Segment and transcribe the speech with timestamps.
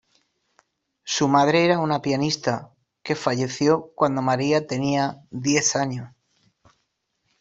[1.03, 6.09] Su madre era una pianista que falleció cuando Maria tenía diez años.